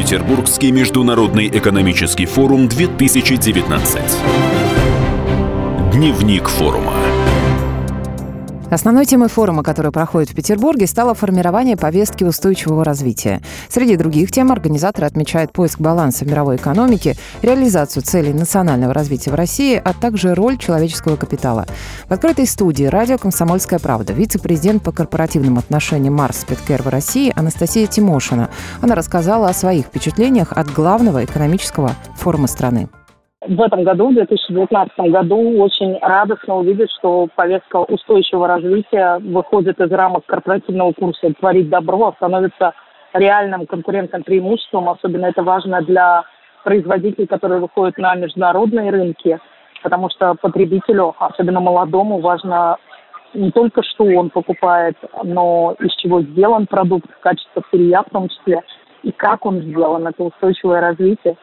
Петербургский 0.00 0.72
международный 0.72 1.48
экономический 1.48 2.24
форум 2.24 2.68
2019. 2.68 4.00
Дневник 5.92 6.48
форума. 6.48 6.94
Основной 8.70 9.04
темой 9.04 9.28
форума, 9.28 9.64
который 9.64 9.90
проходит 9.90 10.30
в 10.30 10.34
Петербурге, 10.34 10.86
стало 10.86 11.14
формирование 11.14 11.76
повестки 11.76 12.22
устойчивого 12.22 12.84
развития. 12.84 13.42
Среди 13.68 13.96
других 13.96 14.30
тем 14.30 14.52
организаторы 14.52 15.08
отмечают 15.08 15.52
поиск 15.52 15.80
баланса 15.80 16.24
в 16.24 16.28
мировой 16.28 16.54
экономике, 16.54 17.16
реализацию 17.42 18.04
целей 18.04 18.32
национального 18.32 18.94
развития 18.94 19.32
в 19.32 19.34
России, 19.34 19.80
а 19.82 19.92
также 19.92 20.34
роль 20.34 20.56
человеческого 20.56 21.16
капитала. 21.16 21.66
В 22.08 22.12
открытой 22.12 22.46
студии 22.46 22.84
радио 22.84 23.18
«Комсомольская 23.18 23.80
правда» 23.80 24.12
вице-президент 24.12 24.84
по 24.84 24.92
корпоративным 24.92 25.58
отношениям 25.58 26.14
Марс 26.14 26.42
Спиткер 26.42 26.84
в 26.84 26.88
России 26.88 27.32
Анастасия 27.34 27.88
Тимошина. 27.88 28.50
Она 28.80 28.94
рассказала 28.94 29.48
о 29.48 29.52
своих 29.52 29.86
впечатлениях 29.86 30.52
от 30.52 30.72
главного 30.72 31.24
экономического 31.24 31.96
форума 32.16 32.46
страны 32.46 32.88
в 33.46 33.60
этом 33.62 33.84
году, 33.84 34.10
в 34.10 34.14
2019 34.14 34.98
году, 35.10 35.62
очень 35.62 35.98
радостно 36.02 36.56
увидеть, 36.56 36.90
что 36.98 37.26
повестка 37.34 37.76
устойчивого 37.76 38.48
развития 38.48 39.18
выходит 39.18 39.80
из 39.80 39.90
рамок 39.90 40.26
корпоративного 40.26 40.92
курса 40.92 41.32
«Творить 41.38 41.70
добро», 41.70 42.08
а 42.08 42.12
становится 42.12 42.74
реальным 43.14 43.66
конкурентным 43.66 44.24
преимуществом. 44.24 44.90
Особенно 44.90 45.26
это 45.26 45.42
важно 45.42 45.80
для 45.80 46.24
производителей, 46.64 47.26
которые 47.26 47.60
выходят 47.60 47.96
на 47.96 48.14
международные 48.14 48.90
рынки, 48.90 49.38
потому 49.82 50.10
что 50.10 50.34
потребителю, 50.34 51.14
особенно 51.18 51.60
молодому, 51.60 52.20
важно 52.20 52.76
не 53.32 53.50
только 53.52 53.82
что 53.82 54.04
он 54.04 54.28
покупает, 54.28 54.96
но 55.22 55.76
из 55.80 55.94
чего 55.94 56.20
сделан 56.20 56.66
продукт, 56.66 57.08
качество 57.20 57.62
сырья 57.70 58.02
в 58.02 58.10
том 58.10 58.28
числе, 58.28 58.62
и 59.02 59.12
как 59.12 59.46
он 59.46 59.60
сделан. 59.62 60.06
Это 60.06 60.24
устойчивое 60.24 60.82
развитие. 60.82 61.36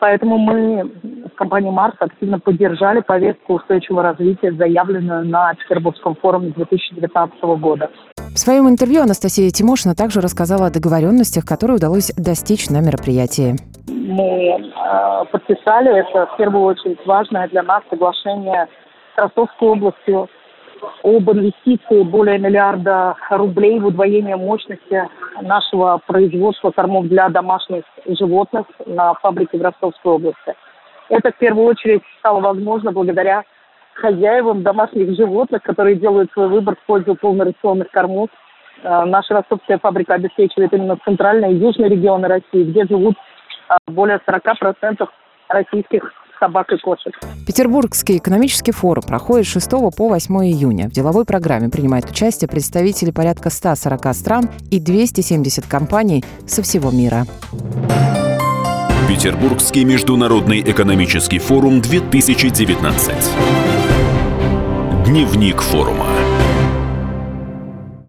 Поэтому 0.00 0.38
мы 0.38 0.90
в 1.30 1.36
компании 1.36 1.70
«Марс» 1.70 1.94
активно 1.98 2.40
поддержали 2.40 3.00
повестку 3.00 3.54
устойчивого 3.54 4.02
развития, 4.02 4.52
заявленную 4.52 5.26
на 5.26 5.54
Петербургском 5.54 6.16
форуме 6.16 6.50
2019 6.56 7.42
года. 7.60 7.90
В 8.16 8.38
своем 8.38 8.68
интервью 8.68 9.02
Анастасия 9.02 9.50
Тимошина 9.50 9.94
также 9.94 10.20
рассказала 10.20 10.66
о 10.66 10.70
договоренностях, 10.70 11.44
которые 11.44 11.76
удалось 11.76 12.12
достичь 12.16 12.70
на 12.70 12.80
мероприятии. 12.80 13.56
Мы 13.88 14.56
э, 14.58 15.24
подписали, 15.30 16.00
это 16.00 16.26
в 16.32 16.36
первую 16.38 16.64
очередь 16.64 17.04
важное 17.04 17.48
для 17.48 17.62
нас 17.62 17.82
соглашение 17.90 18.68
с 19.14 19.18
Ростовской 19.20 19.68
областью 19.68 20.28
об 21.02 21.30
инвестиции 21.30 22.02
более 22.02 22.38
миллиарда 22.38 23.16
рублей 23.30 23.78
в 23.78 23.86
удвоение 23.86 24.36
мощности 24.36 25.08
нашего 25.42 26.00
производства 26.06 26.70
кормов 26.70 27.06
для 27.08 27.28
домашних 27.28 27.84
животных 28.06 28.66
на 28.86 29.14
фабрике 29.14 29.58
в 29.58 29.62
Ростовской 29.62 30.12
области. 30.12 30.54
Это 31.08 31.32
в 31.32 31.36
первую 31.38 31.66
очередь 31.66 32.02
стало 32.20 32.40
возможно 32.40 32.92
благодаря 32.92 33.44
хозяевам 33.94 34.62
домашних 34.62 35.16
животных, 35.16 35.62
которые 35.62 35.96
делают 35.96 36.30
свой 36.32 36.48
выбор 36.48 36.76
в 36.76 36.86
пользу 36.86 37.14
полнорационных 37.14 37.90
кормов. 37.90 38.30
Э, 38.82 39.04
наша 39.04 39.34
ростовская 39.34 39.78
фабрика 39.78 40.14
обеспечивает 40.14 40.72
именно 40.72 40.96
центральные 41.04 41.52
и 41.52 41.56
южные 41.56 41.90
регионы 41.90 42.28
России, 42.28 42.64
где 42.64 42.86
живут 42.86 43.16
э, 43.68 43.74
более 43.88 44.20
40% 44.26 45.06
российских 45.48 46.12
собак 46.40 46.72
и 46.72 46.78
кошек. 46.78 47.12
Петербургский 47.46 48.16
экономический 48.16 48.72
форум 48.72 49.04
проходит 49.06 49.46
с 49.46 49.50
6 49.50 49.70
по 49.96 50.08
8 50.08 50.34
июня. 50.46 50.88
В 50.88 50.92
деловой 50.92 51.24
программе 51.24 51.68
принимают 51.68 52.10
участие 52.10 52.48
представители 52.48 53.12
порядка 53.12 53.50
140 53.50 54.14
стран 54.14 54.50
и 54.70 54.80
270 54.80 55.66
компаний 55.66 56.24
со 56.46 56.62
всего 56.62 56.90
мира. 56.90 57.26
Петербургский 59.08 59.84
международный 59.84 60.60
экономический 60.60 61.38
форум 61.38 61.80
2019. 61.80 63.14
Дневник 65.04 65.60
форума. 65.60 66.06